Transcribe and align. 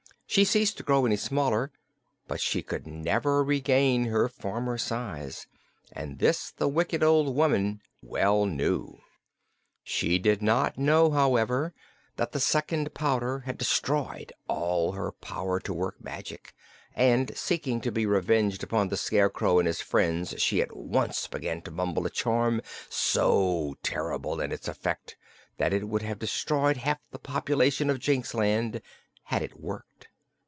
She 0.25 0.45
ceased 0.45 0.77
to 0.77 0.83
grow 0.83 1.05
any 1.05 1.17
smaller, 1.17 1.73
but 2.25 2.39
she 2.39 2.63
could 2.63 2.87
never 2.87 3.43
regain 3.43 4.05
her 4.05 4.29
former 4.29 4.77
size, 4.77 5.45
and 5.91 6.19
this 6.19 6.51
the 6.51 6.69
wicked 6.69 7.03
old 7.03 7.35
woman 7.35 7.81
well 8.01 8.45
knew. 8.45 9.01
She 9.83 10.19
did 10.19 10.41
not 10.41 10.77
know, 10.77 11.11
however, 11.11 11.73
that 12.15 12.31
the 12.31 12.39
second 12.39 12.93
powder 12.93 13.39
had 13.39 13.57
destroyed 13.57 14.31
all 14.47 14.93
her 14.93 15.11
power 15.11 15.59
to 15.59 15.73
work 15.73 16.01
magic, 16.01 16.53
and 16.95 17.35
seeking 17.35 17.81
to 17.81 17.91
be 17.91 18.05
revenged 18.05 18.63
upon 18.63 18.87
the 18.87 18.95
Scarecrow 18.95 19.59
and 19.59 19.67
his 19.67 19.81
friends 19.81 20.33
she 20.41 20.61
at 20.61 20.73
once 20.77 21.27
began 21.27 21.61
to 21.63 21.71
mumble 21.71 22.05
a 22.05 22.09
charm 22.09 22.61
so 22.89 23.75
terrible 23.83 24.39
in 24.39 24.53
its 24.53 24.69
effect 24.69 25.17
that 25.57 25.73
it 25.73 25.89
would 25.89 26.03
have 26.03 26.19
destroyed 26.19 26.77
half 26.77 26.99
the 27.11 27.19
population 27.19 27.89
of 27.89 27.99
Jinxland 27.99 28.81
had 29.23 29.41
it 29.43 29.59
worked. 29.59 30.07